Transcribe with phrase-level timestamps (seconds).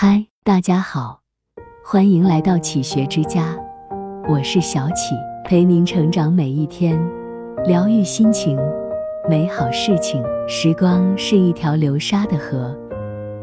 [0.00, 1.22] 嗨，大家好，
[1.84, 3.58] 欢迎来到启学之家，
[4.28, 6.96] 我是小启，陪您成长每一天，
[7.66, 8.56] 疗愈心情，
[9.28, 10.22] 美好事情。
[10.46, 12.72] 时光是一条流沙的河，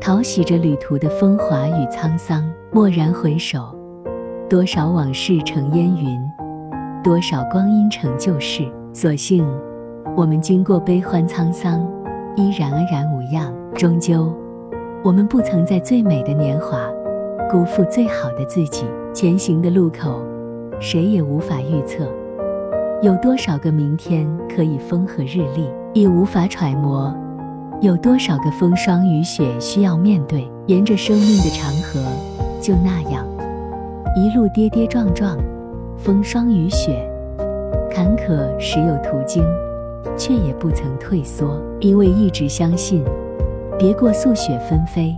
[0.00, 2.48] 淘洗着旅途的风华与沧桑。
[2.74, 3.76] 蓦然回首，
[4.48, 6.16] 多少往事成烟云，
[7.02, 8.72] 多少光阴成旧事。
[8.92, 9.44] 所幸，
[10.16, 11.84] 我们经过悲欢沧桑，
[12.36, 13.52] 依然安然无恙。
[13.74, 14.32] 终究。
[15.02, 16.90] 我们不曾在最美的年华
[17.50, 18.84] 辜负最好的自己。
[19.14, 20.20] 前行的路口，
[20.78, 22.04] 谁也无法预测，
[23.00, 27.14] 有多少个明天可以风和日丽，亦无法揣摩
[27.80, 30.46] 有多少个风霜雨雪需要面对。
[30.66, 32.00] 沿着生命的长河，
[32.60, 33.24] 就那样
[34.16, 35.38] 一路跌跌撞撞，
[35.96, 37.08] 风霜雨雪，
[37.90, 39.44] 坎坷时有途经，
[40.16, 43.04] 却也不曾退缩，因为一直相信。
[43.78, 45.14] 别过素雪纷飞，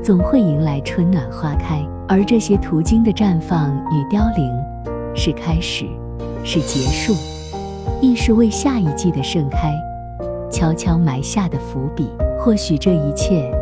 [0.00, 1.84] 总会迎来春暖花开。
[2.06, 4.48] 而这些途经的绽放与凋零，
[5.12, 5.86] 是开始，
[6.44, 7.12] 是结束，
[8.00, 9.74] 亦是为下一季的盛开
[10.50, 12.08] 悄悄埋下的伏笔。
[12.38, 13.52] 或许这一切，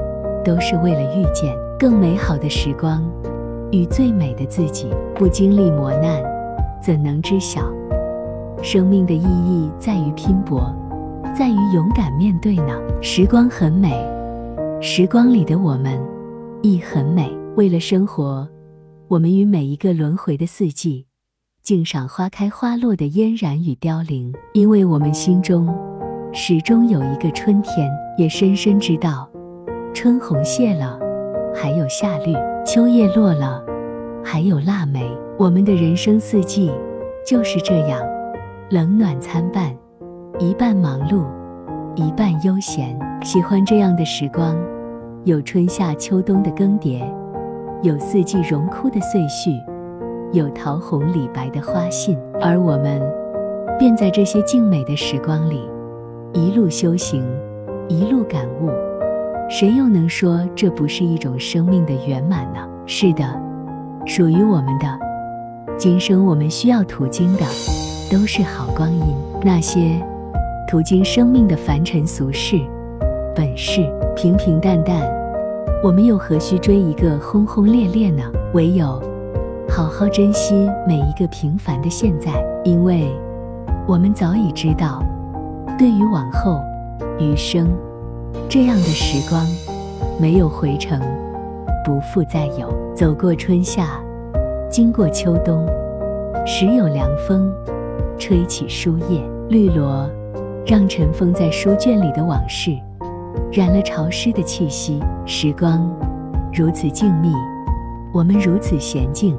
[0.44, 3.02] 都是为了遇见更美好的时光，
[3.72, 4.90] 与最美的自己。
[5.14, 6.22] 不经历磨难，
[6.82, 7.62] 怎能知晓
[8.62, 9.70] 生命的意义？
[9.78, 10.70] 在于拼搏，
[11.34, 12.78] 在于勇敢面对呢。
[13.00, 13.96] 时光很美。
[14.80, 16.00] 时光里的我们
[16.62, 17.28] 亦很美。
[17.56, 18.48] 为了生活，
[19.08, 21.04] 我们与每一个轮回的四季，
[21.64, 24.32] 静赏花开花落的嫣然与凋零。
[24.52, 25.68] 因为我们心中
[26.32, 29.28] 始终有一个春天，也深深知道，
[29.92, 30.96] 春红谢了，
[31.52, 32.32] 还有夏绿；
[32.64, 33.60] 秋叶落了，
[34.24, 35.04] 还有腊梅。
[35.36, 36.70] 我们的人生四季
[37.26, 38.00] 就是这样，
[38.70, 39.76] 冷暖参半，
[40.38, 41.24] 一半忙碌，
[41.98, 42.96] 一半悠闲。
[43.22, 44.56] 喜欢这样的时光。
[45.24, 47.02] 有春夏秋冬的更迭，
[47.82, 49.50] 有四季荣枯的岁序，
[50.32, 53.02] 有桃红李白的花信，而我们
[53.80, 55.69] 便在这些静美的时光里，
[56.32, 57.20] 一路修行，
[57.88, 58.70] 一路感悟。
[59.50, 62.60] 谁又能说这不是一种生命的圆满呢？
[62.86, 63.25] 是的，
[64.06, 64.86] 属于我们的
[65.76, 67.41] 今生，我们需要途经的
[68.10, 69.03] 都是好光阴。
[69.42, 70.00] 那些
[70.68, 72.60] 途经生命的凡尘俗世，
[73.34, 73.80] 本是
[74.14, 75.00] 平平淡淡。
[75.82, 78.22] 我们又何须追一个轰轰烈烈呢？
[78.52, 79.02] 唯有
[79.66, 82.32] 好好珍惜每一个平凡的现在，
[82.64, 83.10] 因为
[83.86, 85.02] 我们早已知道，
[85.78, 86.60] 对于往后
[87.18, 87.66] 余生
[88.46, 89.46] 这样的时光，
[90.20, 91.00] 没有回程，
[91.82, 92.70] 不复再有。
[92.94, 93.98] 走过春夏，
[94.68, 95.66] 经过秋冬，
[96.46, 97.50] 时有凉风
[98.18, 100.06] 吹起树叶，绿萝
[100.68, 102.78] 让尘封在书卷里的往事。
[103.50, 105.90] 染了潮湿的气息，时光
[106.52, 107.32] 如此静谧，
[108.12, 109.34] 我们如此娴静，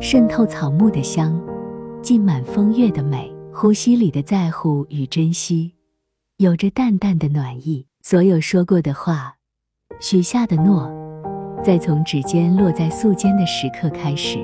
[0.00, 1.38] 渗透草木的香，
[2.00, 5.74] 浸满风月的美，呼吸里的在乎与珍惜，
[6.38, 7.84] 有着淡淡的暖意。
[8.02, 9.34] 所有说过的话，
[10.00, 10.90] 许下的诺，
[11.62, 14.38] 在从指尖落在素笺的时刻开始，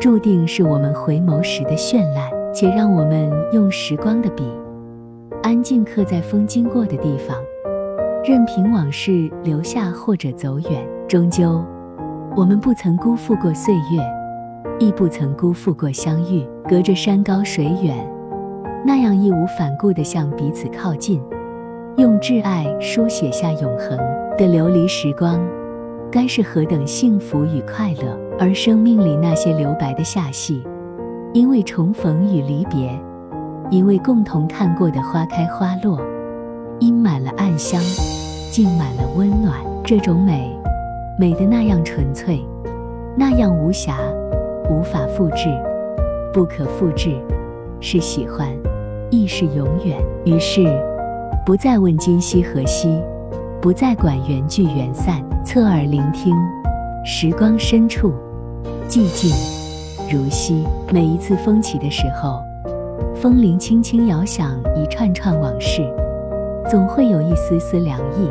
[0.00, 2.28] 注定是我们回眸时的绚烂。
[2.54, 4.44] 且让我们用时光的笔，
[5.42, 7.36] 安静刻在风经过的地方。
[8.24, 11.64] 任凭往事留下或者走远，终究，
[12.36, 14.00] 我们不曾辜负过岁月，
[14.78, 16.46] 亦不曾辜负过相遇。
[16.68, 18.08] 隔着山高水远，
[18.86, 21.20] 那样义无反顾地向彼此靠近，
[21.96, 23.98] 用挚爱书写下永恒
[24.38, 25.40] 的流离时光，
[26.10, 28.16] 该是何等幸福与快乐！
[28.38, 30.62] 而生命里那些留白的夏戏，
[31.34, 32.96] 因为重逢与离别，
[33.72, 35.98] 因为共同看过的花开花落。
[36.78, 37.80] 溢满了暗香，
[38.50, 39.58] 浸满了温暖。
[39.82, 40.54] 这种美，
[41.18, 42.44] 美的那样纯粹，
[43.16, 43.96] 那样无瑕，
[44.68, 45.48] 无法复制，
[46.34, 47.16] 不可复制。
[47.80, 48.46] 是喜欢，
[49.10, 49.96] 亦是永远。
[50.26, 50.66] 于是，
[51.46, 53.00] 不再问今夕何夕，
[53.58, 56.36] 不再管缘聚缘散，侧耳聆听，
[57.06, 58.12] 时光深处，
[58.86, 59.30] 寂静
[60.10, 60.62] 如昔。
[60.92, 62.42] 每一次风起的时候，
[63.22, 65.80] 风铃轻轻摇响一串串往事。
[66.68, 68.26] 总会有一丝丝凉意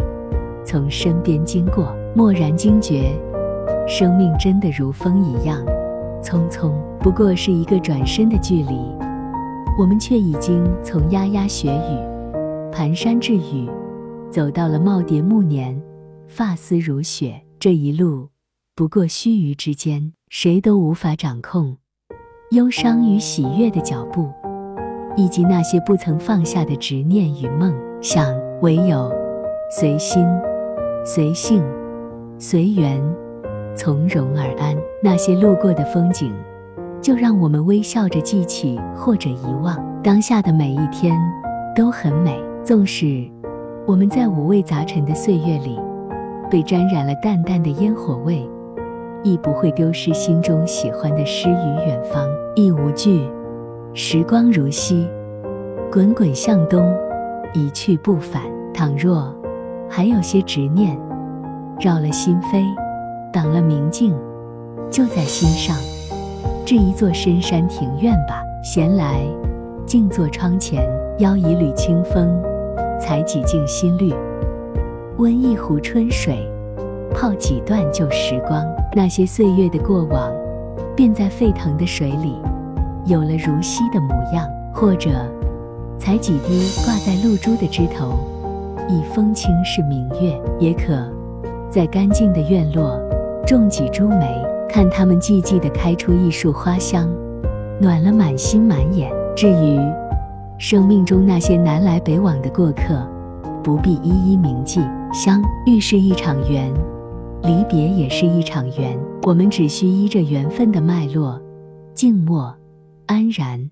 [0.65, 3.17] 从身边经过，蓦然惊觉，
[3.87, 5.65] 生命真的如风一样
[6.21, 8.75] 匆匆，不过是一个转身的距离，
[9.79, 13.69] 我们却已经从丫丫雪雨、蹒跚至雨，
[14.29, 15.81] 走到了耄耋暮年、
[16.27, 17.41] 发丝如雪。
[17.57, 18.27] 这一路
[18.75, 21.77] 不过须臾之间，谁都无法掌控
[22.51, 24.29] 忧伤与喜悦的脚步，
[25.15, 27.73] 以及那些不曾放下的执念与梦。
[28.01, 29.11] 想唯有
[29.69, 30.25] 随心、
[31.05, 31.63] 随性、
[32.39, 32.99] 随缘，
[33.75, 34.75] 从容而安。
[35.03, 36.33] 那些路过的风景，
[36.99, 39.77] 就让我们微笑着记起或者遗忘。
[40.03, 41.15] 当下的每一天
[41.75, 43.23] 都很美，纵使
[43.85, 45.79] 我们在五味杂陈的岁月里
[46.49, 48.49] 被沾染了淡淡的烟火味，
[49.21, 52.27] 亦不会丢失心中喜欢的诗与远方。
[52.55, 53.29] 亦无惧，
[53.93, 55.05] 时光如溪，
[55.91, 56.89] 滚滚向东，
[57.53, 58.41] 一去不返。
[58.73, 59.35] 倘若
[59.89, 60.97] 还有些执念，
[61.77, 62.63] 绕了心扉，
[63.33, 64.15] 挡了明镜，
[64.89, 65.75] 就在心上
[66.65, 68.41] 置一座深山庭院吧。
[68.63, 69.25] 闲来，
[69.85, 70.89] 静坐窗前，
[71.19, 72.41] 邀一缕清风，
[72.97, 74.13] 采几茎新绿，
[75.17, 76.49] 温一壶春水，
[77.13, 78.65] 泡几段旧时光。
[78.95, 80.31] 那些岁月的过往，
[80.95, 82.37] 便在沸腾的水里，
[83.11, 84.47] 有了如昔的模样。
[84.73, 85.09] 或者，
[85.99, 88.17] 采几滴挂在露珠的枝头。
[88.87, 91.07] 以风轻是明月，也可
[91.69, 92.97] 在干净的院落
[93.45, 94.27] 种几株梅，
[94.67, 97.09] 看它们寂寂地开出一束花香，
[97.79, 99.11] 暖了满心满眼。
[99.35, 99.77] 至于
[100.57, 103.05] 生命中那些南来北往的过客，
[103.61, 104.81] 不必一一铭记。
[105.13, 106.71] 相遇是一场缘，
[107.43, 108.97] 离别也是一场缘。
[109.23, 111.39] 我们只需依着缘分的脉络，
[111.93, 112.53] 静默、
[113.11, 113.71] 安然，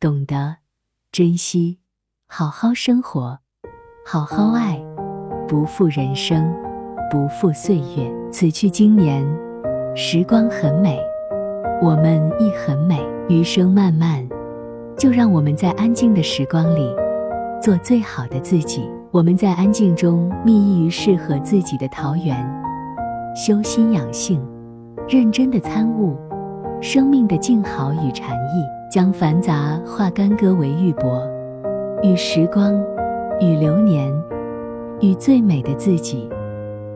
[0.00, 0.56] 懂得
[1.12, 1.78] 珍惜，
[2.26, 3.38] 好好生活。
[4.02, 4.82] 好好爱，
[5.46, 6.50] 不负人生，
[7.10, 8.10] 不负岁月。
[8.32, 9.22] 此去经年，
[9.94, 10.98] 时光很美，
[11.82, 12.98] 我们亦很美。
[13.28, 14.26] 余生漫漫，
[14.96, 16.90] 就让我们在安静的时光里，
[17.60, 18.88] 做最好的自己。
[19.10, 22.34] 我们在安静中觅一于适合自己的桃源，
[23.36, 24.42] 修心养性，
[25.06, 26.16] 认真的参悟
[26.80, 31.22] 生命的静好与禅意，将繁杂化干戈为玉帛，
[32.02, 32.72] 与时光。
[33.40, 34.12] 与流年，
[35.00, 36.28] 与最美的自己，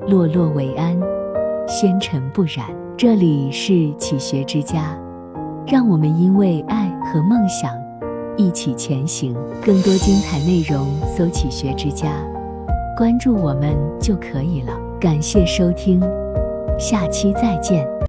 [0.08, 0.98] 落落为安，
[1.68, 2.66] 纤尘不染。
[2.96, 4.98] 这里是启学之家，
[5.68, 7.72] 让我们因为爱和梦想
[8.36, 9.36] 一起前行。
[9.64, 12.08] 更多精彩内容，搜“启学之家”，
[12.98, 14.72] 关注我们就可以了。
[15.00, 16.02] 感谢收听，
[16.76, 17.92] 下期再见。